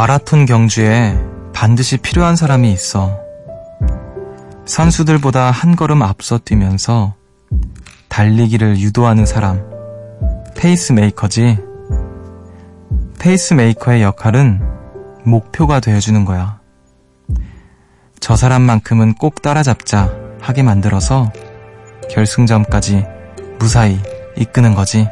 [0.00, 1.14] 마라톤 경주에
[1.52, 3.20] 반드시 필요한 사람이 있어.
[4.64, 7.16] 선수들보다 한 걸음 앞서 뛰면서
[8.08, 9.62] 달리기를 유도하는 사람.
[10.56, 11.58] 페이스메이커지.
[13.18, 14.62] 페이스메이커의 역할은
[15.26, 16.60] 목표가 되어주는 거야.
[18.20, 21.30] 저 사람만큼은 꼭 따라잡자 하게 만들어서
[22.10, 23.04] 결승점까지
[23.58, 24.00] 무사히
[24.38, 25.06] 이끄는 거지.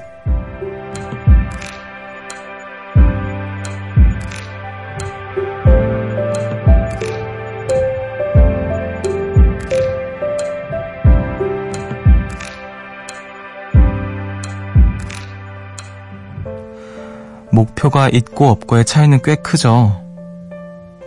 [17.59, 20.01] 목표가 있고 없고의 차이는 꽤 크죠.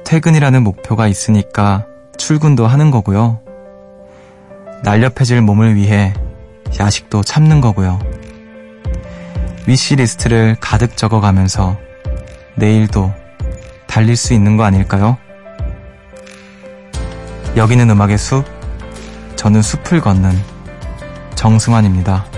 [0.03, 1.85] 퇴근이라는 목표가 있으니까
[2.17, 3.39] 출근도 하는 거고요.
[4.83, 6.13] 날렵해질 몸을 위해
[6.77, 7.99] 야식도 참는 거고요.
[9.65, 11.77] 위시리스트를 가득 적어가면서
[12.55, 13.13] 내일도
[13.87, 15.17] 달릴 수 있는 거 아닐까요?
[17.55, 18.43] 여기는 음악의 숲,
[19.37, 20.37] 저는 숲을 걷는
[21.35, 22.30] 정승환입니다.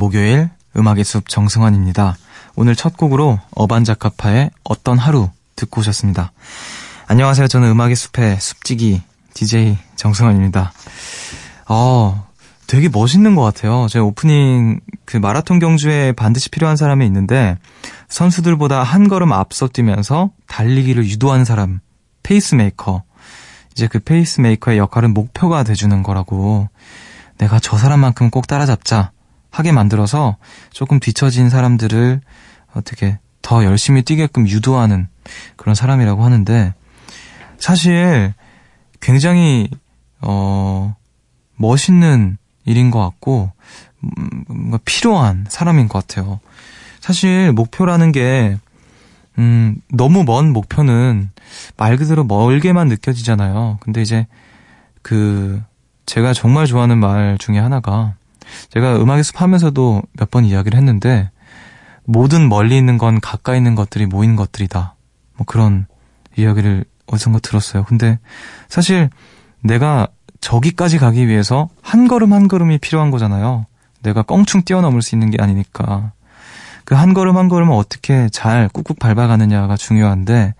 [0.00, 2.16] 목요일 음악의 숲 정승환입니다.
[2.56, 6.32] 오늘 첫 곡으로 어반자카파의 어떤 하루 듣고 오셨습니다.
[7.06, 7.46] 안녕하세요.
[7.48, 9.02] 저는 음악의 숲의 숲지기
[9.34, 10.72] DJ 정승환입니다.
[11.68, 12.26] 어,
[12.66, 13.88] 되게 멋있는 것 같아요.
[13.90, 17.58] 제 오프닝 그 마라톤 경주에 반드시 필요한 사람이 있는데
[18.08, 21.80] 선수들보다 한 걸음 앞서 뛰면서 달리기를 유도하는 사람
[22.22, 23.02] 페이스메이커
[23.72, 26.70] 이제 그 페이스메이커의 역할은 목표가 돼주는 거라고
[27.36, 29.12] 내가 저 사람만큼 꼭 따라잡자
[29.50, 30.36] 하게 만들어서
[30.72, 32.20] 조금 뒤처진 사람들을
[32.74, 35.08] 어떻게 더 열심히 뛰게끔 유도하는
[35.56, 36.74] 그런 사람이라고 하는데
[37.58, 38.32] 사실
[39.00, 39.68] 굉장히
[40.20, 40.94] 어
[41.56, 43.52] 멋있는 일인 것 같고
[44.02, 46.40] 음, 뭔가 필요한 사람인 것 같아요.
[47.00, 48.58] 사실 목표라는 게
[49.38, 51.30] 음, 너무 먼 목표는
[51.76, 53.78] 말 그대로 멀게만 느껴지잖아요.
[53.80, 54.26] 근데 이제
[55.02, 55.62] 그
[56.06, 58.14] 제가 정말 좋아하는 말 중에 하나가
[58.70, 61.30] 제가 음악 연습하면서도 몇 번 이야기를 했는데
[62.04, 64.94] 모든 멀리 있는 건 가까이 있는 것들이 모인 것들이다.
[65.36, 65.86] 뭐 그런
[66.36, 67.84] 이야기를 어디선가 들었어요.
[67.84, 68.18] 근데
[68.68, 69.10] 사실
[69.62, 70.08] 내가
[70.40, 73.66] 저기까지 가기 위해서 한 걸음 한 걸음이 필요한 거잖아요.
[74.02, 76.12] 내가 껑충 뛰어넘을 수 있는 게 아니니까.
[76.86, 80.54] 그 한 걸음 한 걸음을 어떻게 잘 꾹꾹 밟아가느냐가 중요한데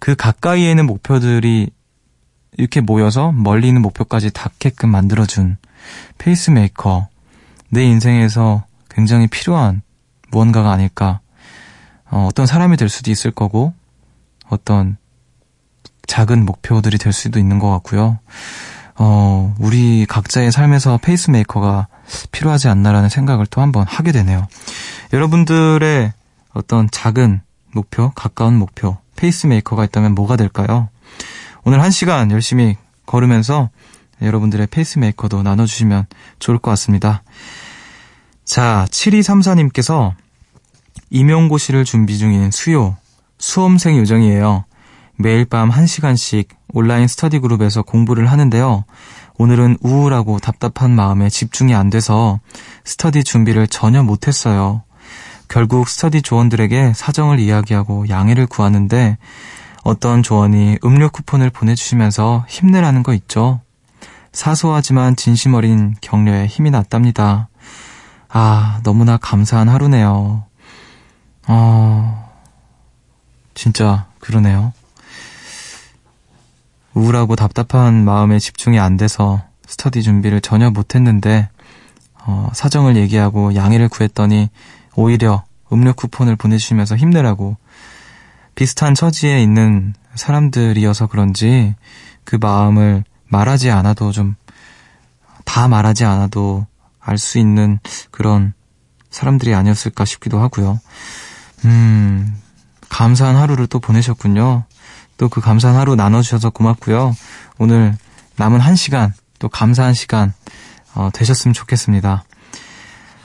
[0.00, 1.70] 그 가까이에 있는 목표들이
[2.56, 5.58] 이렇게 모여서 멀리 있는 목표까지 닿게끔 만들어준
[6.18, 7.08] 페이스메이커.
[7.70, 9.82] 내 인생에서 굉장히 필요한
[10.30, 11.20] 무언가가 아닐까.
[12.10, 13.72] 어, 어떤 사람이 될 수도 있을 거고,
[14.48, 14.96] 어떤
[16.06, 18.18] 작은 목표들이 될 수도 있는 것 같고요.
[18.96, 21.86] 어, 우리 각자의 삶에서 페이스메이커가
[22.32, 24.46] 필요하지 않나라는 생각을 또 한번 하게 되네요.
[25.12, 26.12] 여러분들의
[26.52, 27.40] 어떤 작은
[27.72, 30.88] 목표, 가까운 목표, 페이스메이커가 있다면 뭐가 될까요?
[31.64, 32.76] 오늘 한 시간 열심히
[33.06, 33.70] 걸으면서
[34.20, 36.06] 여러분들의 페이스메이커도 나눠주시면
[36.38, 37.22] 좋을 것 같습니다.
[38.50, 40.12] 자, 7234님께서
[41.10, 42.96] 임용고시를 준비 중인 수요,
[43.38, 44.64] 수험생 요정이에요.
[45.14, 48.82] 매일 밤 1시간씩 온라인 스터디 그룹에서 공부를 하는데요.
[49.38, 52.40] 오늘은 우울하고 답답한 마음에 집중이 안 돼서
[52.84, 54.82] 스터디 준비를 전혀 못했어요.
[55.46, 59.16] 결국 스터디 조원들에게 사정을 이야기하고 양해를 구하는데
[59.84, 63.60] 어떤 조원이 음료 쿠폰을 보내주시면서 힘내라는 거 있죠.
[64.32, 67.49] 사소하지만 진심 어린 격려에 힘이 났답니다.
[68.32, 70.44] 아, 너무나 감사한 하루네요.
[71.48, 72.30] 어,
[73.54, 74.72] 진짜 그러네요.
[76.94, 81.48] 우울하고 답답한 마음에 집중이 안 돼서 스터디 준비를 전혀 못했는데
[82.24, 84.50] 어, 사정을 얘기하고 양해를 구했더니
[84.94, 87.56] 오히려 음료 쿠폰을 보내주시면서 힘내라고
[88.54, 91.74] 비슷한 처지에 있는 사람들이어서 그런지
[92.24, 94.36] 그 마음을 말하지 않아도 좀
[95.50, 96.64] 다 말하지 않아도
[97.00, 97.80] 알 수 있는
[98.10, 98.52] 그런
[99.10, 100.80] 사람들이 아니었을까 싶기도 하고요.
[101.64, 102.36] 음,
[102.88, 104.64] 감사한 하루를 또 보내셨군요.
[105.16, 107.14] 또 그 감사한 하루 나눠주셔서 고맙고요.
[107.58, 107.94] 오늘
[108.36, 110.32] 남은 한 시간, 또 감사한 시간,
[110.94, 112.24] 어, 되셨으면 좋겠습니다.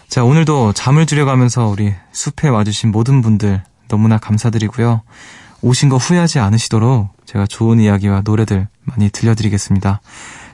[0.09, 5.03] 자, 오늘도 잠을 줄여가면서 우리 숲에 와주신 모든 분들 너무나 감사드리고요.
[5.61, 10.01] 오신 거 후회하지 않으시도록 제가 좋은 이야기와 노래들 많이 들려드리겠습니다.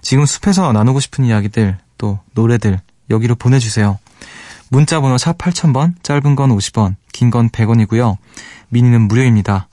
[0.02, 2.80] 지금 숲에서 나누고 싶은 이야기들, 또 노래들
[3.12, 4.00] 여기로 보내주세요.
[4.70, 8.18] 문자 번호 샵 8000번, 짧은 건 50원, 긴 건 100원이고요.
[8.70, 9.68] 미니는 무료입니다.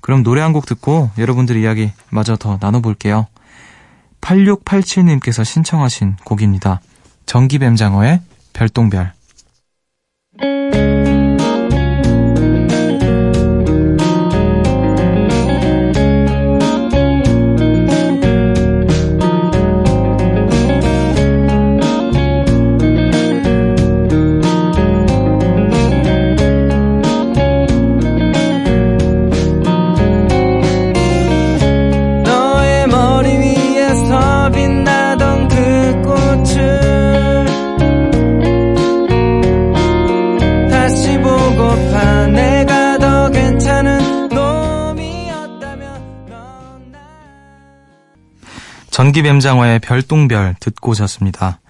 [0.00, 3.26] 그럼 노래 한 곡 듣고 여러분들 이야기 마저 더 나눠볼게요.
[4.20, 6.80] 8687님께서 신청하신 곡입니다.
[7.26, 8.20] 전기뱀장어의
[8.52, 9.12] 별똥별.
[49.08, 51.60] 전기뱀장어의 별똥별 듣고 오셨습니다.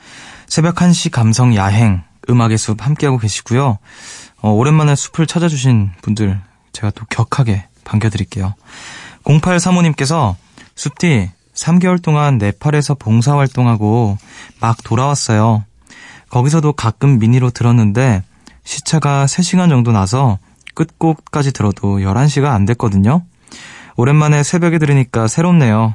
[0.48, 3.78] 새벽 1시 감성 야행, 음악의 숲 함께하고 계시고요.
[4.40, 6.40] 어, 오랜만에 숲을 찾아주신 분들
[6.72, 8.54] 제가 또 격하게 반겨드릴게요.
[9.24, 10.34] 0835님께서
[10.74, 14.18] 숲디 3개월 동안 네팔에서 봉사활동하고
[14.60, 15.64] 막 돌아왔어요.
[16.30, 18.22] 거기서도 가끔 미니로 들었는데
[18.64, 20.38] 시차가 3시간 정도 나서
[20.74, 23.22] 끝곡까지 들어도 11시가 안 됐거든요.
[23.96, 25.94] 오랜만에 새벽에 들으니까 새롭네요.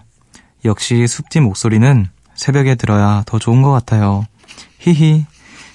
[0.65, 4.25] 역시 숲디 목소리는 새벽에 들어야 더 좋은 것 같아요.
[4.79, 5.25] 히히.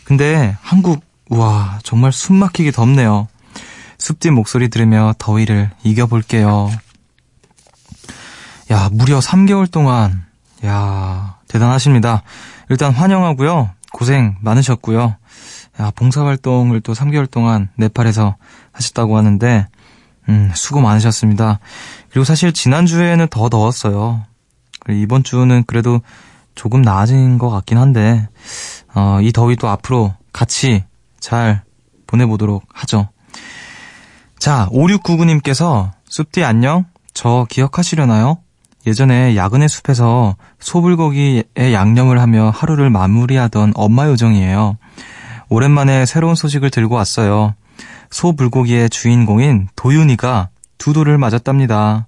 [0.05, 3.29] 근데 한국, 우와, 정말 숨 막히게 덥네요.
[3.99, 6.70] 숲디 목소리 들으며 더위를 이겨볼게요.
[8.70, 10.25] 야, 무려 3개월 동안,
[10.64, 12.23] 야, 대단하십니다.
[12.70, 13.70] 일단 환영하고요.
[13.93, 15.17] 고생 많으셨고요.
[15.81, 18.37] 야, 봉사활동을 또 3개월 동안 네팔에서
[18.73, 19.67] 하셨다고 하는데,
[20.29, 21.61] 음, 수고 많으셨습니다.
[22.11, 24.25] 그리고 사실 지난주에는 더 더웠어요.
[24.94, 26.00] 이번 주는 그래도
[26.55, 28.29] 조금 나아진 것 같긴 한데,
[28.94, 30.85] 어, 이 더위 또 앞으로 같이
[31.20, 31.62] 잘
[32.06, 33.08] 보내보도록 하죠.
[34.38, 36.85] 자, 5699님께서 숲디 안녕?
[37.14, 38.38] 저 기억하시려나요?
[38.87, 44.79] 예전에 야근의 숲에서 소불고기의 양념을 하며 하루를 마무리하던 엄마 요정이에요.
[45.49, 47.55] 오랜만에 새로운 소식을 들고 왔어요.
[48.11, 50.49] 소불고기의 주인공인 도윤이가
[50.79, 52.06] 두도를 맞았답니다.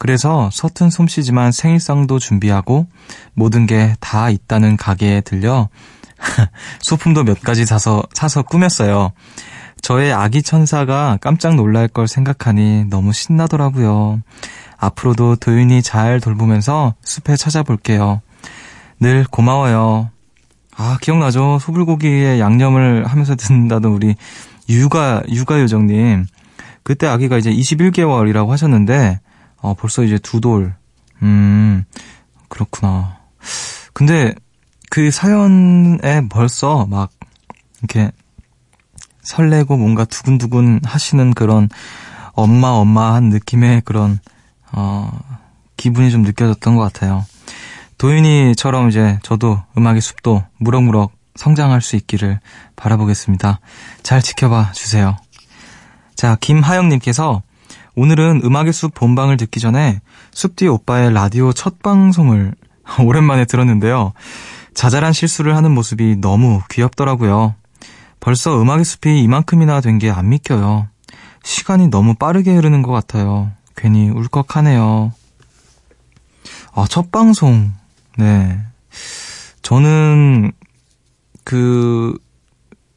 [0.00, 2.86] 그래서 서툰 솜씨지만 생일상도 준비하고
[3.34, 5.68] 모든 게 다 있다는 가게에 들려
[6.80, 9.12] 소품도 몇 가지 사서 사서 꾸몄어요.
[9.82, 14.22] 저의 아기 천사가 깜짝 놀랄 걸 생각하니 너무 신나더라고요.
[14.78, 18.22] 앞으로도 도윤이 잘 돌보면서 숲에 찾아볼게요.
[19.00, 20.08] 늘 고마워요.
[20.78, 21.58] 아, 기억나죠?
[21.60, 24.14] 소불고기에 양념을 하면서 듣는다던 우리
[24.70, 26.24] 육아, 육아 요정님.
[26.84, 29.20] 그때 아기가 이제 21개월이라고 하셨는데,
[29.60, 30.74] 어, 벌써 이제 두 돌.
[31.22, 31.84] 음,
[32.48, 33.18] 그렇구나.
[33.92, 34.34] 근데
[34.90, 37.10] 그 사연에 벌써 막
[37.78, 38.10] 이렇게
[39.22, 41.68] 설레고 뭔가 두근두근 하시는 그런
[42.32, 44.18] 엄마 엄마한 느낌의 그런
[44.72, 45.10] 어
[45.76, 47.24] 기분이 좀 느껴졌던 것 같아요.
[47.98, 52.40] 도윤이처럼 이제 저도 음악의 숲도 무럭무럭 성장할 수 있기를
[52.76, 53.60] 바라보겠습니다.
[54.02, 55.16] 잘 지켜봐 주세요.
[56.16, 57.42] 자, 김하영님께서
[57.96, 60.00] 오늘은 음악의 숲 본방을 듣기 전에
[60.32, 62.54] 숲뒤 오빠의 라디오 첫 방송을
[63.04, 64.12] 오랜만에 들었는데요.
[64.74, 67.54] 자잘한 실수를 하는 모습이 너무 귀엽더라고요.
[68.20, 70.88] 벌써 음악의 숲이 이만큼이나 된 게 안 믿겨요.
[71.42, 73.50] 시간이 너무 빠르게 흐르는 것 같아요.
[73.76, 75.12] 괜히 울컥하네요.
[76.74, 77.72] 아, 첫 방송.
[78.18, 78.60] 네.
[79.62, 80.52] 저는
[81.44, 82.16] 그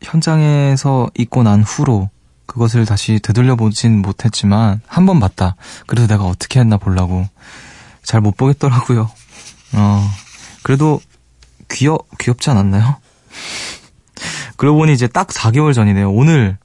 [0.01, 2.09] 현장에서 있고 난 후로
[2.53, 5.55] 그것을 다시 되돌려 보진 못했지만 한 번 봤다.
[5.87, 7.27] 그래서 내가 어떻게 했나 보려고
[8.03, 9.09] 잘 못 보겠더라고요.
[9.73, 10.09] 어
[10.61, 11.01] 그래도
[11.71, 12.97] 귀여 귀엽지 않았나요?
[14.57, 16.11] 그러고 보니 이제 딱 4개월 전이네요.
[16.11, 16.57] 오늘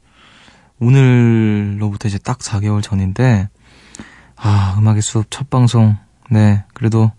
[0.79, 3.49] 오늘로부터 이제 딱 4개월 전인데
[4.37, 5.97] 아 음악의 숲첫 방송
[6.31, 7.11] 네 그래도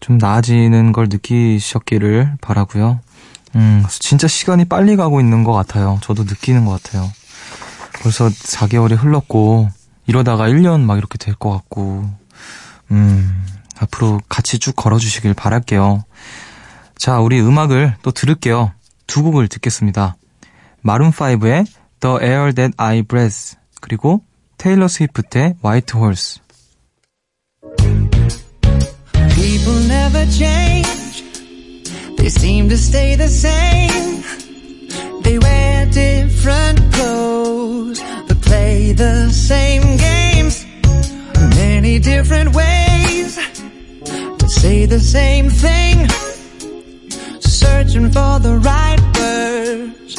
[0.00, 3.00] 좀 나아지는 걸 느끼셨기를 바라고요.
[3.56, 5.98] 음, 진짜 시간이 빨리 가고 있는 것 같아요.
[6.02, 7.10] 저도 느끼는 것 같아요.
[8.02, 9.68] 벌써 4개월이 흘렀고,
[10.06, 12.08] 이러다가 1년 막 이렇게 될 것 같고,
[12.90, 13.46] 음,
[13.78, 16.04] 앞으로 같이 쭉 걸어주시길 바랄게요.
[16.96, 18.72] 자, 우리 음악을 또 들을게요.
[19.06, 20.16] 두 곡을 듣겠습니다.
[20.84, 21.66] 마룬5의
[22.00, 24.22] The Air That I Breathe, 그리고
[24.58, 26.40] 테일러 스위프트의 White Horse.
[29.34, 30.97] People never change.
[32.18, 34.22] They seem to stay the same.
[35.22, 40.66] They wear different clothes, but play the same games.
[41.56, 43.36] Many different ways
[44.38, 46.08] to say the same thing.
[47.40, 50.16] Searching for the right words,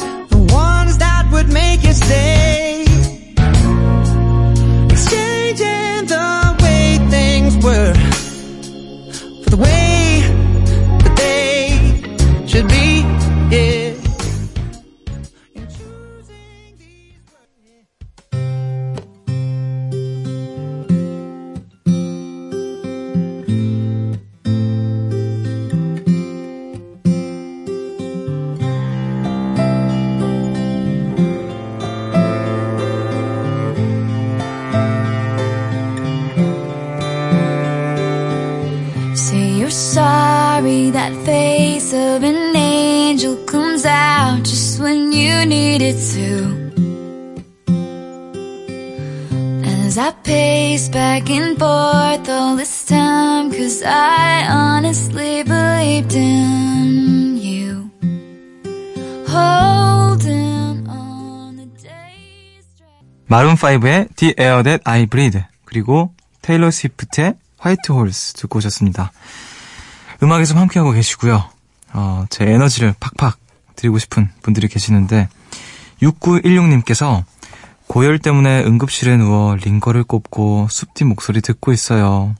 [63.30, 69.12] 마룬5의 The Air That I Breathe, 그리고 테일러 스위프트의 화이트 홀스 듣고 오셨습니다.
[70.20, 71.44] 음악에서 함께하고 계시고요.
[71.92, 73.38] 어, 제 에너지를 팍팍
[73.76, 75.28] 드리고 싶은 분들이 계시는데
[76.02, 77.22] 6916님께서
[77.86, 82.34] 고열 때문에 응급실에 누워 링거를 꼽고 숲뒤 목소리 듣고 있어요.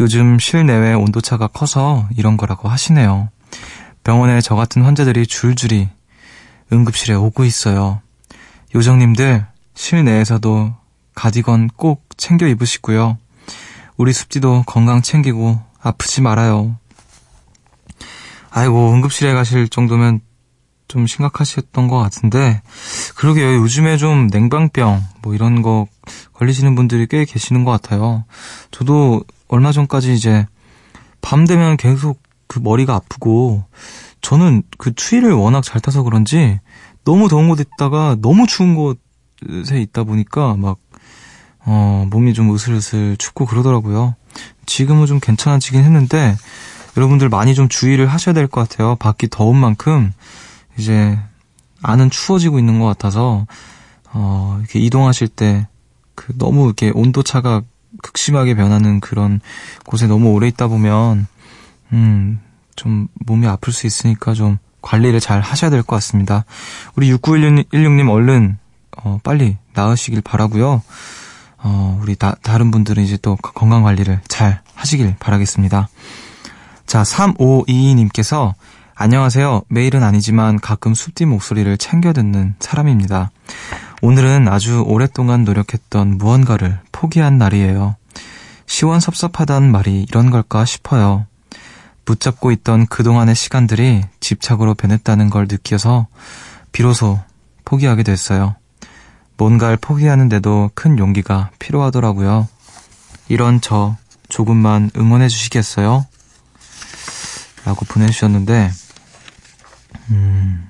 [0.00, 3.28] 요즘 실내외 온도차가 커서 이런 거라고 하시네요.
[4.02, 5.88] 병원에 저 같은 환자들이 줄줄이
[6.72, 8.00] 응급실에 오고 있어요.
[8.74, 9.46] 요정님들
[9.78, 10.74] 실내에서도
[11.14, 13.16] 가디건 꼭 챙겨 입으시고요.
[13.96, 16.76] 우리 숲지도 건강 챙기고 아프지 말아요.
[18.50, 20.20] 아이고, 응급실에 가실 정도면
[20.88, 22.60] 좀 심각하셨던 것 같은데,
[23.14, 23.54] 그러게요.
[23.62, 25.86] 요즘에 좀 냉방병, 뭐 이런 거
[26.32, 28.24] 걸리시는 분들이 꽤 계시는 것 같아요.
[28.72, 30.46] 저도 얼마 전까지 이제
[31.20, 33.64] 밤 되면 계속 그 머리가 아프고,
[34.22, 36.58] 저는 그 추위를 워낙 잘 타서 그런지
[37.04, 38.98] 너무 더운 곳에 있다가 너무 추운 곳
[39.72, 40.78] 에 있다 보니까 막,
[41.64, 44.14] 어, 몸이 좀 으슬으슬 춥고 그러더라고요.
[44.66, 46.36] 지금은 좀 괜찮아지긴 했는데,
[46.96, 48.96] 여러분들 많이 좀 주의를 하셔야 될 것 같아요.
[48.96, 50.12] 밖이 더운 만큼
[50.78, 51.18] 이제
[51.82, 53.46] 안은 추워지고 있는 것 같아서
[54.12, 55.66] 어, 이렇게 이동하실 때
[56.18, 57.62] 그 너무 이렇게 온도 차가
[58.02, 59.40] 극심하게 변하는 그런
[59.86, 61.28] 곳에 너무 오래 있다 보면
[61.92, 62.40] 음,
[62.74, 66.44] 좀 몸이 아플 수 있으니까 좀 관리를 잘 하셔야 될 것 같습니다.
[66.96, 68.58] 우리 6916님 얼른
[69.02, 70.82] 어, 빨리 나으시길 바라고요.
[71.58, 75.88] 어, 우리 다, 다른 분들은 이제 또 건강 관리를 잘 하시길 바라겠습니다.
[76.86, 78.54] 자, 3522님께서
[78.94, 79.62] 안녕하세요.
[79.68, 83.30] 매일은 아니지만 가끔 숲뒤 목소리를 챙겨 듣는 사람입니다.
[84.02, 87.96] 오늘은 아주 오랫동안 노력했던 무언가를 포기한 날이에요.
[88.66, 91.26] 시원섭섭하다는 말이 이런 걸까 싶어요.
[92.04, 96.06] 붙잡고 있던 그동안의 시간들이 집착으로 변했다는 걸 느껴서
[96.72, 97.20] 비로소
[97.64, 98.56] 포기하게 됐어요.
[99.38, 102.48] 뭔가를 포기하는데도 큰 용기가 필요하더라고요.
[103.28, 103.96] 이런 저
[104.28, 106.04] 조금만 응원해 주시겠어요?
[107.64, 108.70] 라고 보내주셨는데,
[110.10, 110.68] 음,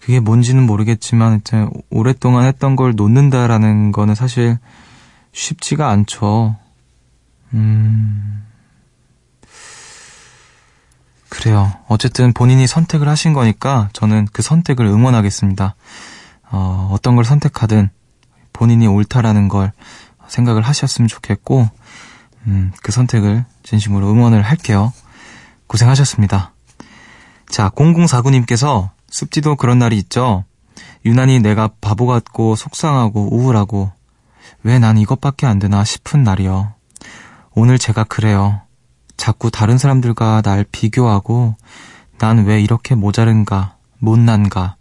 [0.00, 4.58] 그게 뭔지는 모르겠지만, 이제 오랫동안 했던 걸 놓는다라는 거는 사실
[5.32, 6.56] 쉽지가 않죠.
[7.52, 8.44] 음,
[11.28, 11.72] 그래요.
[11.88, 15.74] 어쨌든 본인이 선택을 하신 거니까 저는 그 선택을 응원하겠습니다.
[16.50, 17.90] 어, 어떤 걸 선택하든
[18.52, 19.72] 본인이 옳다라는 걸
[20.28, 21.68] 생각을 하셨으면 좋겠고,
[22.46, 24.92] 음, 그 선택을 진심으로 응원을 할게요.
[25.66, 26.52] 고생하셨습니다.
[27.48, 30.44] 자, 0049님께서 습지도 그런 날이 있죠.
[31.04, 33.92] 유난히 내가 바보 같고 속상하고 우울하고
[34.62, 36.72] 왜 난 이것밖에 안 되나 싶은 날이요.
[37.54, 38.60] 오늘 제가 그래요.
[39.16, 41.56] 자꾸 다른 사람들과 날 비교하고
[42.18, 44.76] 난 왜 이렇게 모자른가, 못난가,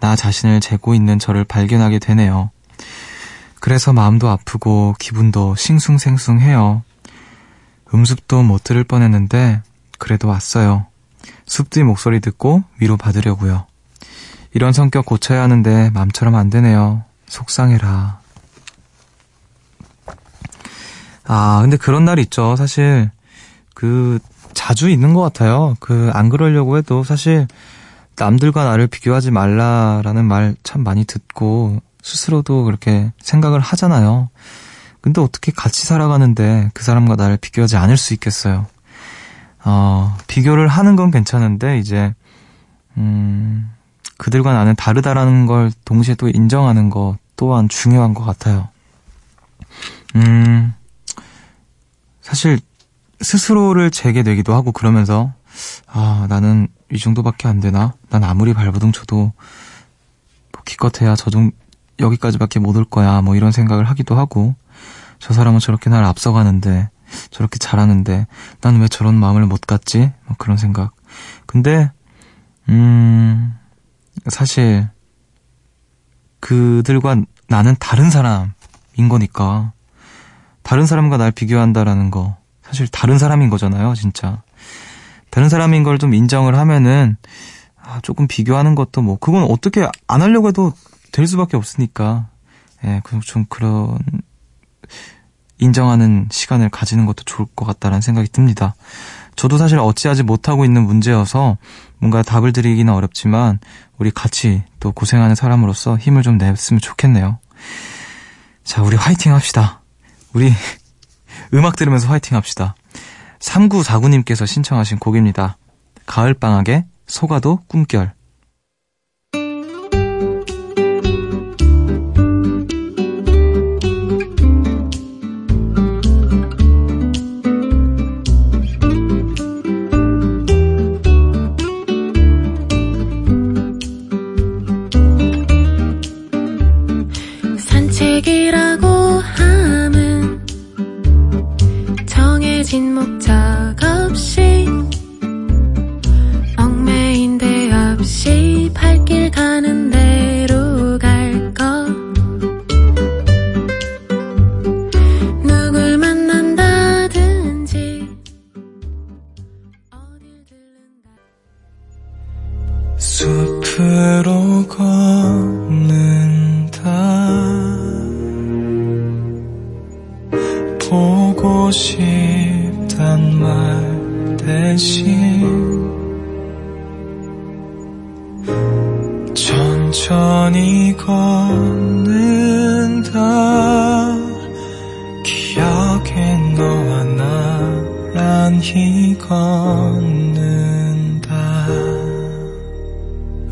[0.00, 2.50] 나 자신을 재고 있는 저를 발견하게 되네요.
[3.60, 6.82] 그래서 마음도 아프고 기분도 싱숭생숭해요.
[7.92, 9.62] 음습도 못 들을 뻔했는데
[9.98, 10.86] 그래도 왔어요.
[11.46, 13.66] 숲뒤 목소리 듣고 위로 받으려고요.
[14.54, 17.04] 이런 성격 고쳐야 하는데 맘처럼 안 되네요.
[17.26, 18.20] 속상해라.
[21.24, 22.56] 아, 근데 그런 날이 있죠.
[22.56, 23.10] 사실,
[23.74, 24.18] 그,
[24.54, 25.76] 자주 있는 것 같아요.
[25.78, 27.46] 그, 안 그러려고 해도 사실,
[28.18, 34.28] 남들과 나를 비교하지 말라라는 말 참 많이 듣고, 스스로도 그렇게 생각을 하잖아요.
[35.00, 38.66] 근데 어떻게 같이 살아가는데 그 사람과 나를 비교하지 않을 수 있겠어요.
[39.64, 42.14] 어, 비교를 하는 건 괜찮은데, 이제,
[42.96, 43.70] 음,
[44.16, 48.68] 그들과 나는 다르다라는 걸 동시에 또 인정하는 것 또한 중요한 것 같아요.
[50.16, 50.74] 음,
[52.20, 52.58] 사실
[53.20, 55.32] 스스로를 재게 되기도 하고 그러면서
[55.86, 57.94] 아 나는 이 정도밖에 안 되나?
[58.10, 59.16] 난 아무리 발버둥 쳐도
[60.52, 61.50] 뭐 기껏해야 저 정,
[61.98, 64.54] 여기까지밖에 못 올 거야 뭐 이런 생각을 하기도 하고
[65.18, 66.90] 저 사람은 저렇게 날 앞서가는데
[67.30, 68.26] 저렇게 잘하는데
[68.60, 70.12] 난 왜 저런 마음을 못 갖지?
[70.26, 70.94] 뭐 그런 생각.
[71.46, 71.90] 근데
[72.68, 73.54] 음
[74.28, 74.88] 사실
[76.40, 77.16] 그들과
[77.48, 79.72] 나는 다른 사람인 거니까
[80.62, 84.42] 다른 사람과 날 비교한다라는 거 사실 다른 사람인 거잖아요, 진짜.
[85.30, 87.16] 다른 사람인 걸 좀 인정을 하면은
[87.82, 90.72] 아, 조금 비교하는 것도 뭐 그건 어떻게 안 하려고 해도
[91.12, 92.28] 될 수밖에 없으니까
[92.84, 93.98] 예, 좀 그런
[95.58, 98.74] 인정하는 시간을 가지는 것도 좋을 것 같다라는 생각이 듭니다.
[99.34, 101.58] 저도 사실 어찌하지 못하고 있는 문제여서
[101.98, 103.58] 뭔가 답을 드리기는 어렵지만
[103.98, 107.38] 우리 같이 또 고생하는 사람으로서 힘을 좀 냈으면 좋겠네요.
[108.64, 109.82] 자, 우리 화이팅 합시다.
[110.32, 110.52] 우리
[111.54, 112.74] 음악 들으면서 화이팅 합시다.
[113.40, 115.56] 3949님께서 신청하신 곡입니다.
[116.06, 118.12] 가을방학의 소가도 꿈결.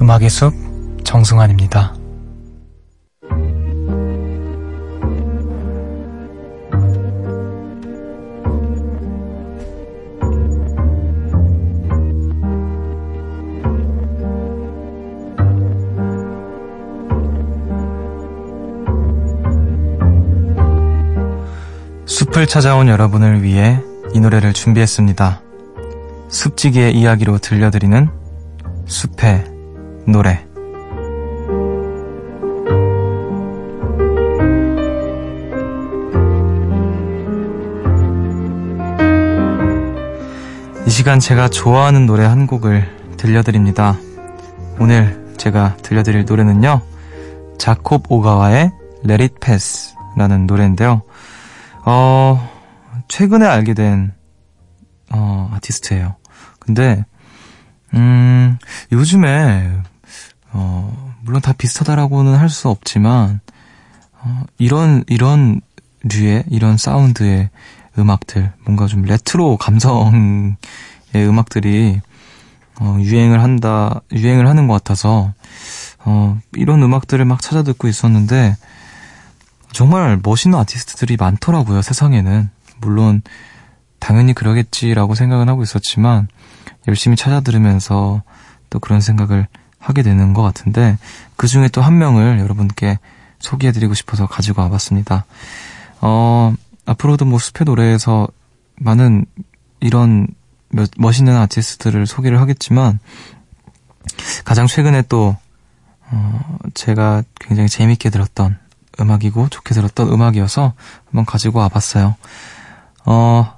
[0.01, 0.55] 음악의 숲
[1.05, 1.95] 정승환입니다.
[22.07, 23.79] 숲을 찾아온 여러분을 위해
[24.15, 25.46] 이 노래를 준비했습니다.
[26.29, 28.09] 숲지기의 이야기로 들려드리는
[28.87, 29.45] 숲의
[30.07, 30.47] 노래
[40.87, 43.99] 이 시간 제가 좋아하는 노래 한 곡을 들려드립니다.
[44.79, 46.81] 오늘 제가 들려드릴 노래는요.
[47.59, 48.71] 자콥 오가와의
[49.05, 51.03] Let It Pass 라는 노래인데요.
[51.85, 52.49] 어,
[53.09, 54.13] 최근에 알게 된,
[55.11, 56.17] 어, 아티스트예요.
[56.59, 57.05] 근데,
[57.95, 58.59] 음,
[58.93, 59.81] 요즘에
[60.53, 63.41] 어, 물론 다 비슷하다라고는 할 수 없지만,
[64.21, 65.61] 어, 이런, 이런
[66.03, 67.51] 류의, 이런 사운드의
[67.99, 70.57] 음악들, 뭔가 좀 레트로 감성의
[71.15, 72.01] 음악들이,
[72.81, 75.33] 어, 유행을 한다, 유행을 하는 것 같아서,
[76.05, 78.57] 어, 이런 음악들을 막 찾아 듣고 있었는데,
[79.73, 82.49] 정말 멋있는 아티스트들이 많더라고요, 세상에는.
[82.81, 83.23] 물론,
[83.99, 86.29] 당연히 그러겠지라고 생각은 하고 있었지만,
[86.89, 88.23] 열심히 찾아 들으면서
[88.71, 89.47] 또 그런 생각을
[89.79, 90.99] 하게 되는 것 같은데
[91.37, 92.99] 그 중에 또 한 명을 여러분께
[93.39, 95.25] 소개해드리고 싶어서 가지고 와봤습니다.
[96.01, 96.55] 어,
[96.87, 98.29] 앞으로도 뭐 숲의 노래에서
[98.77, 99.27] 많은
[99.81, 100.27] 이런
[100.97, 102.99] 멋있는 아티스트들을 소개를 하겠지만
[104.45, 105.37] 가장 최근에 또
[106.11, 108.59] 어, 제가 굉장히 재밌게 들었던
[109.01, 110.73] 음악이고 좋게 들었던 음악이어서
[111.07, 112.17] 한번 가지고 와봤어요.
[113.05, 113.56] 어,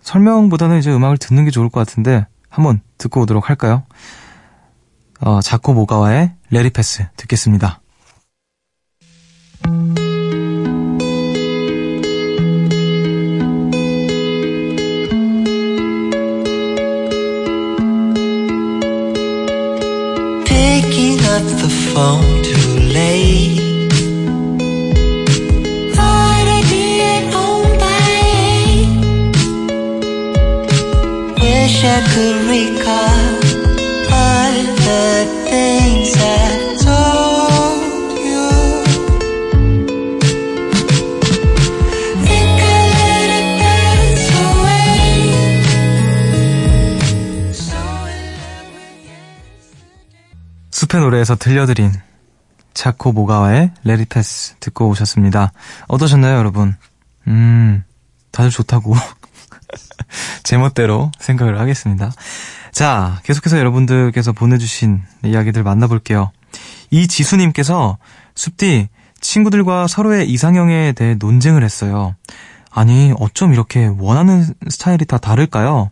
[0.00, 3.84] 설명보다는 이제 음악을 듣는 게 좋을 것 같은데 한번 듣고 오도록 할까요?
[5.20, 7.82] 어, 자코 모가와의 레리패스 듣겠습니다.
[21.92, 22.41] phone
[50.70, 51.92] 숲의 노래에서 들려드린
[52.74, 55.52] 자코 모가와의 레리패스 듣고 오셨습니다.
[55.88, 56.76] 어떠셨나요, 여러분?
[57.26, 57.82] 음,
[58.30, 58.94] 다들 좋다고.
[60.42, 62.10] 제멋대로 생각을 하겠습니다.
[62.72, 66.30] 자, 계속해서 여러분들께서 보내주신 이야기들 만나볼게요.
[66.90, 67.98] 이지수님께서
[68.34, 68.88] 숲디
[69.20, 72.14] 친구들과 서로의 이상형에 대해 논쟁을 했어요.
[72.70, 75.90] 아니, 어쩜 이렇게 원하는 스타일이 다 다를까요?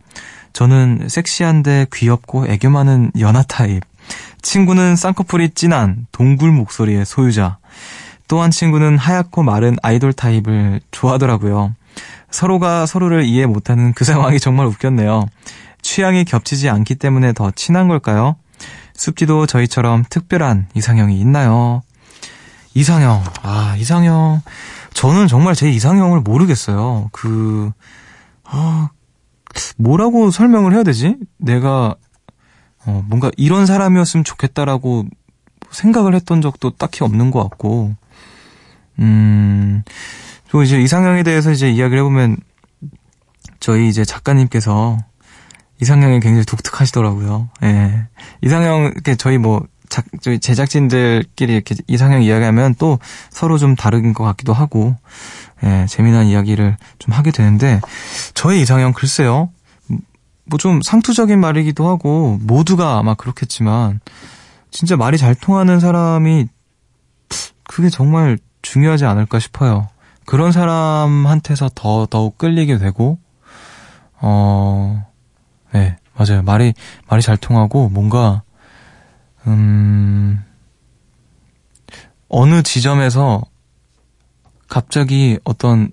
[0.53, 3.83] 저는 섹시한데 귀엽고 애교 많은 연하 타입.
[4.43, 7.59] 친구는 쌍꺼풀이 진한 동굴 목소리의 소유자.
[8.27, 11.75] 또한 친구는 하얗고 마른 아이돌 타입을 좋아하더라고요.
[12.31, 15.27] 서로가 서로를 이해 못하는 그 상황이 정말 웃겼네요.
[15.83, 18.37] 취향이 겹치지 않기 때문에 더 친한 걸까요?
[18.95, 21.83] 숲지도 저희처럼 특별한 이상형이 있나요?
[22.75, 24.43] 이상형, 아, 이상형.
[24.93, 27.09] 저는 정말 제 이상형을 모르겠어요.
[27.13, 27.71] 그,
[28.45, 28.91] 아,
[29.77, 31.17] 뭐라고 설명을 해야 되지?
[31.39, 31.97] 내가,
[32.85, 35.07] 어, 뭔가 이런 사람이었으면 좋겠다라고
[35.71, 37.95] 생각을 했던 적도 딱히 없는 것 같고,
[38.99, 39.50] 음,
[40.51, 42.37] 또 이제 이상형에 대해서 이제 이야기를 해보면,
[43.61, 44.99] 저희 이제 작가님께서
[45.81, 47.49] 이상형이 굉장히 독특하시더라고요.
[47.63, 48.07] 예.
[48.43, 52.99] 이상형, 이렇게 저희 뭐, 작, 저희 제작진들끼리 이렇게 이상형 이야기하면 또
[53.31, 54.97] 서로 좀 다른 것 같기도 하고,
[55.63, 57.81] 예, 재미난 이야기를 좀 하게 되는데,
[58.35, 59.51] 저의 이상형 글쎄요.
[60.47, 64.01] 뭐 좀 상투적인 말이기도 하고, 모두가 아마 그렇겠지만,
[64.73, 66.49] 진짜 말이 잘 통하는 사람이,
[67.63, 69.89] 그게 정말 중요하지 않을까 싶어요.
[70.31, 73.19] 그런 사람한테서 더, 더욱 끌리게 되고,
[74.21, 75.05] 어,
[75.73, 76.43] 네, 맞아요.
[76.43, 76.73] 말이,
[77.09, 78.45] 말이 잘 통하고, 뭔가,
[79.49, 80.41] 음,
[82.29, 83.43] 어느 지점에서
[84.69, 85.91] 갑자기 어떤,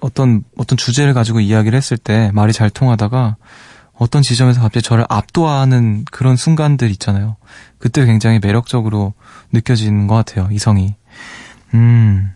[0.00, 3.36] 어떤, 어떤 주제를 가지고 이야기를 했을 때 말이 잘 통하다가
[3.92, 7.36] 어떤 지점에서 갑자기 저를 압도하는 그런 순간들 있잖아요.
[7.78, 9.14] 그때 굉장히 매력적으로
[9.52, 10.96] 느껴지는 것 같아요, 이성이.
[11.74, 12.32] 음,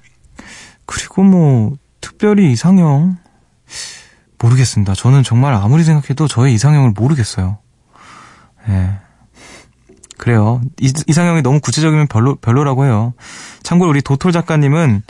[1.14, 3.16] 그리고 뭐, 특별히 이상형,
[4.40, 4.94] 모르겠습니다.
[4.94, 7.58] 저는 정말 아무리 생각해도 저의 이상형을 모르겠어요.
[8.68, 8.72] 예.
[8.72, 8.98] 네.
[10.18, 10.60] 그래요.
[10.80, 13.14] 이, 이상형이 너무 구체적이면 별로, 별로라고 해요.
[13.62, 15.02] 참고로 우리 도톨 작가님은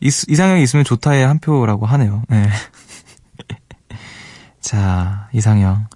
[0.00, 2.22] 이, 이상형이 있으면 좋다에 한 표라고 하네요.
[2.28, 2.48] 네.
[4.60, 5.86] 자, 이상형.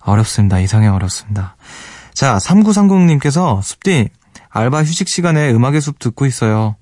[0.00, 0.58] 어렵습니다.
[0.58, 1.56] 이상형 어렵습니다.
[2.12, 4.08] 자, 3930님께서 숲디,
[4.50, 6.74] 알바 휴식 시간에 음악의 숲 듣고 있어요.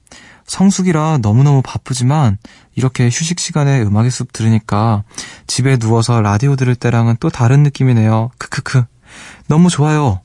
[0.47, 2.39] 성수기라 너무너무 바쁘지만
[2.75, 5.05] 이렇게 휴식 시간에 음악의 숲 들으니까
[5.47, 8.31] 집에 누워서 라디오 들을 때랑은 또 다른 느낌이네요.
[8.39, 8.85] 크크크.
[9.47, 10.21] 너무 좋아요.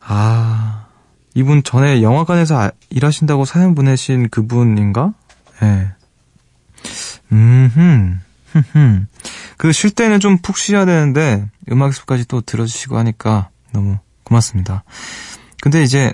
[0.00, 0.86] 아,
[1.34, 5.12] 이분 전에 영화관에서 아, 일하신다고 사연 보내신 그분인가?
[5.62, 5.66] 예.
[5.66, 5.88] 네.
[7.32, 8.18] 음흠.
[9.56, 14.84] 그쉴 때는 좀 푹 쉬어야 되는데 음악 숲까지 또 들어주시고 하니까 너무 고맙습니다.
[15.60, 16.12] 근데 이제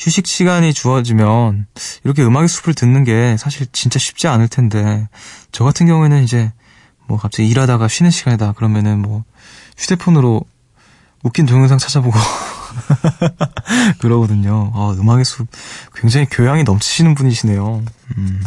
[0.00, 1.66] 휴식 시간이 주어지면
[2.04, 5.06] 이렇게 음악의 숲을 듣는 게 사실 진짜 쉽지 않을 텐데
[5.52, 6.50] 저 같은 경우에는 이제
[7.06, 9.24] 뭐 갑자기 일하다가 쉬는 시간이다 그러면은 뭐
[9.76, 10.42] 휴대폰으로
[11.22, 12.18] 웃긴 동영상 찾아보고
[14.00, 14.70] 그러거든요.
[14.74, 15.46] 아, 음악의 숲
[15.94, 17.82] 굉장히 교양이 넘치시는 분이시네요.
[18.16, 18.42] 음,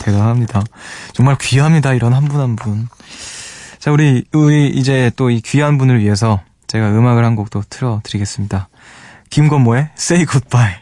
[0.00, 0.62] 대단합니다.
[1.14, 1.94] 정말 귀합니다.
[1.94, 2.86] 이런 한 분 한 분.
[3.78, 8.68] 자, 우리 우리 이제 또 이 귀한 분을 위해서 제가 음악을 한 곡도 틀어 드리겠습니다.
[9.30, 10.74] 김건모의 Say Goodbye.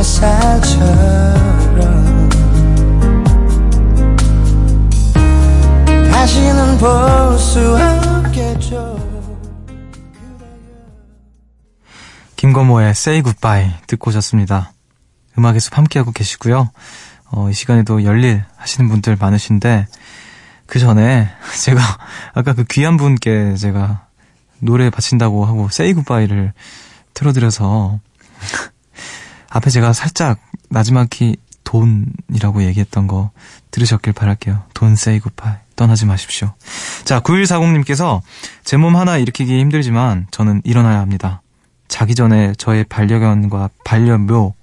[0.00, 0.88] 햇살처럼
[6.10, 8.98] 다시는 볼 수 없겠죠
[12.36, 14.72] 김건모의 Say Goodbye 듣고 오셨습니다.
[15.36, 16.70] 음악의 숲 함께하고 계시고요.
[17.32, 19.86] 어, 이 시간에도 열일 하시는 분들 많으신데
[20.64, 21.28] 그 전에
[21.62, 21.82] 제가
[22.32, 24.06] 아까 그 귀한 분께 제가
[24.60, 26.54] 노래 바친다고 하고 Say Goodbye를
[27.12, 28.00] 틀어드려서
[29.50, 30.38] 앞에 제가 살짝
[30.70, 33.30] 나지막히 돈이라고 얘기했던 거
[33.70, 34.62] 들으셨길 바랄게요.
[34.74, 35.54] 돈 세이 굿바이.
[35.76, 36.52] 떠나지 마십시오.
[37.04, 38.20] 자, 9140님께서
[38.64, 41.42] 제 몸 하나 일으키기 힘들지만 저는 일어나야 합니다.
[41.88, 44.54] 자기 전에 저의 반려견과 반려묘,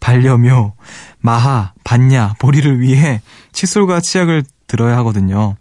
[0.00, 0.72] 반려묘,
[1.20, 3.20] 마하, 반야, 보리를 위해
[3.52, 5.56] 칫솔과 치약을 들어야 하거든요.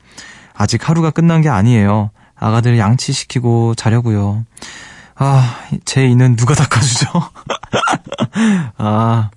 [0.54, 2.12] 아직 하루가 끝난 게 아니에요.
[2.36, 4.46] 아가들 양치시키고 자려고요.
[5.16, 7.08] 아, 제 이는 누가 닦아주죠?
[8.78, 9.30] 아,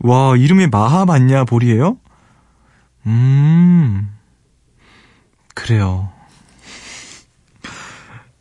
[0.00, 1.98] 와, 이름이 마하 반야 보리예요?
[3.06, 4.14] 음,
[5.54, 6.10] 그래요.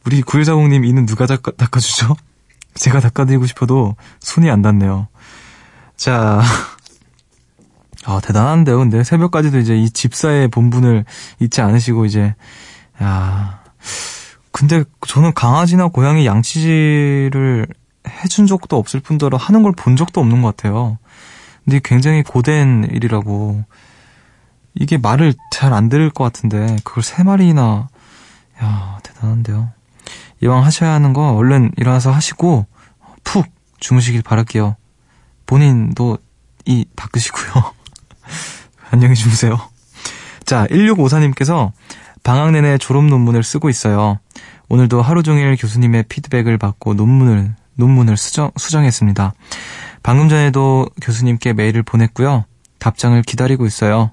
[0.06, 2.16] 우리 9140님 이는 누가 닦아, 닦아주죠?
[2.76, 5.08] 제가 닦아드리고 싶어도 손이 안 닿네요.
[5.96, 6.42] 자,
[8.06, 8.80] 아, 대단한데요.
[8.80, 11.06] 근데 새벽까지도 이제 이 집사의 본분을
[11.40, 12.36] 잊지 않으시고 이제,
[13.02, 13.64] 야
[14.54, 17.68] 근데 저는 강아지나 고양이 양치질을
[18.08, 20.98] 해준 적도 없을 뿐더러 하는 걸 본 적도 없는 것 같아요.
[21.66, 23.66] 근데 굉장히 고된 일이라고.
[24.76, 27.90] 이게 말을 잘 안 들을 것 같은데, 그걸 세 마리나,
[28.62, 29.72] 야 대단한데요.
[30.42, 32.66] 이왕 하셔야 하는 거 얼른 일어나서 하시고,
[33.24, 33.48] 푹
[33.80, 34.76] 주무시길 바랄게요.
[35.46, 36.18] 본인도
[36.66, 37.74] 이 닦으시고요.
[38.92, 39.60] 안녕히 주무세요.
[40.46, 41.72] 자, 1654님께서
[42.24, 44.20] 방학 내내 졸업 논문을 쓰고 있어요.
[44.70, 49.34] 오늘도 하루 종일 교수님의 피드백을 받고 논문을, 논문을 수정, 수정했습니다.
[50.02, 52.46] 방금 전에도 교수님께 메일을 보냈고요.
[52.80, 54.12] 답장을 기다리고 있어요.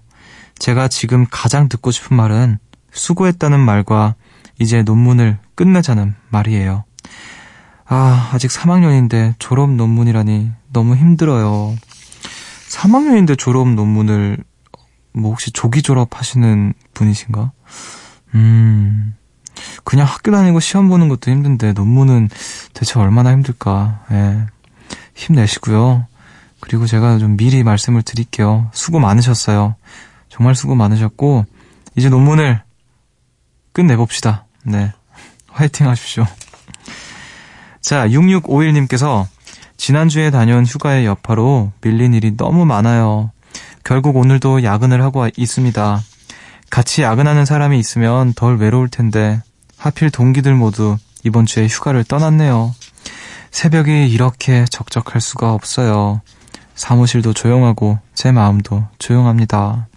[0.58, 2.58] 제가 지금 가장 듣고 싶은 말은
[2.92, 4.14] 수고했다는 말과
[4.58, 6.84] 이제 논문을 끝내자는 말이에요.
[7.86, 11.76] 아, 아직 3학년인데 졸업 논문이라니 너무 힘들어요.
[12.68, 14.38] 3학년인데 졸업 논문을
[15.12, 17.52] 뭐 혹시 조기 졸업하시는 분이신가?
[18.34, 19.14] 음,
[19.84, 22.28] 그냥 학교 다니고 시험 보는 것도 힘든데 논문은
[22.74, 24.04] 대체 얼마나 힘들까?
[24.12, 24.46] 예.
[25.14, 26.06] 힘내시고요.
[26.60, 28.70] 그리고 제가 좀 미리 말씀을 드릴게요.
[28.72, 29.74] 수고 많으셨어요.
[30.28, 31.46] 정말 수고 많으셨고,
[31.96, 32.62] 이제 논문을
[33.72, 34.46] 끝내봅시다.
[34.64, 34.92] 네.
[35.48, 36.26] 화이팅 하십시오.
[37.80, 39.26] 자, 6651님께서
[39.76, 43.32] 지난주에 다녀온 휴가의 여파로 밀린 일이 너무 많아요.
[43.82, 46.00] 결국 오늘도 야근을 하고 있습니다.
[46.70, 49.42] 같이 야근하는 사람이 있으면 덜 외로울 텐데
[49.76, 52.74] 하필 동기들 모두 이번 주에 휴가를 떠났네요.
[53.50, 56.20] 새벽이 이렇게 적적할 수가 없어요.
[56.76, 59.88] 사무실도 조용하고 제 마음도 조용합니다.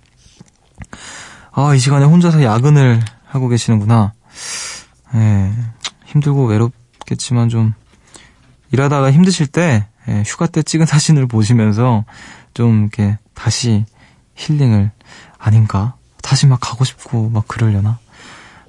[1.52, 4.14] 아, 이 시간에 혼자서 야근을 하고 계시는구나.
[5.16, 5.54] 예,
[6.06, 7.74] 힘들고 외롭겠지만 좀
[8.72, 12.04] 일하다가 힘드실 때 예, 휴가 때 찍은 사진을 보시면서
[12.54, 13.86] 좀 이렇게 다시
[14.36, 14.92] 힐링을
[15.38, 15.96] 아닌가?
[16.34, 18.00] 다시 막 가고 싶고 막 그러려나?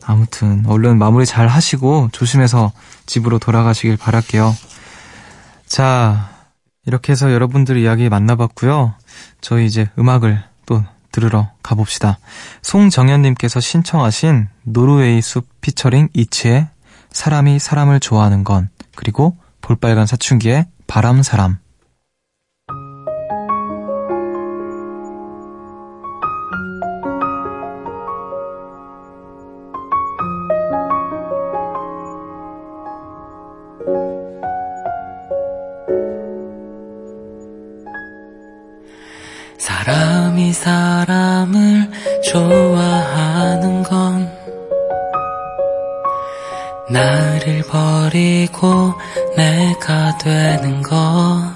[0.04, 2.72] 아무튼 얼른 마무리 잘 하시고 조심해서
[3.06, 4.54] 집으로 돌아가시길 바랄게요.
[5.66, 6.28] 자,
[6.84, 8.92] 이렇게 해서 여러분들 이야기 만나봤고요.
[9.40, 12.18] 저희 이제 음악을 또 들으러 가봅시다.
[12.60, 16.68] 송정현님께서 신청하신 노르웨이 숲 피처링 이치의
[17.12, 21.56] 사람이 사람을 좋아하는 건 그리고 볼빨간 사춘기의 바람 사람
[46.94, 48.94] 나를 버리고
[49.36, 51.52] 내가 되는 건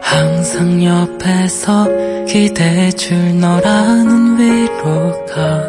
[0.00, 1.86] 항상 옆에서
[2.26, 5.68] 기대줄 너라는 위로가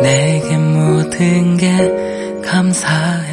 [0.00, 3.29] 내게 모든 게 감사했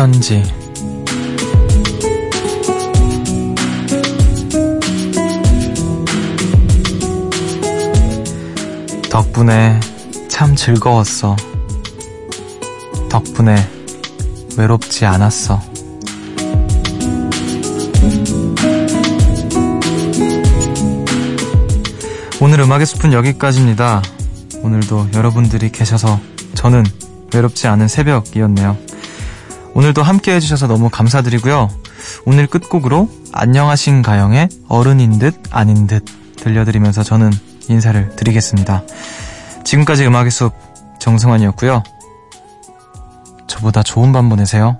[0.00, 0.42] 편지
[9.10, 9.78] 덕분에
[10.28, 11.36] 참 즐거웠어.
[13.10, 13.56] 덕분에
[14.56, 15.60] 외롭지 않았어.
[22.40, 24.00] 오늘 음악의 숲은 여기까지입니다.
[24.62, 26.18] 오늘도 여러분들이 계셔서
[26.54, 26.86] 저는
[27.34, 28.89] 외롭지 않은 새벽이었네요.
[29.80, 31.70] 오늘도 함께 해주셔서 너무 감사드리고요.
[32.26, 36.04] 오늘 끝곡으로 안녕하신 가영의 어른인 듯 아닌 듯
[36.36, 37.30] 들려드리면서 저는
[37.66, 38.82] 인사를 드리겠습니다.
[39.64, 40.52] 지금까지 음악의 숲
[40.98, 41.82] 정승환이었고요.
[43.46, 44.78] 저보다 좋은 밤 보내세요.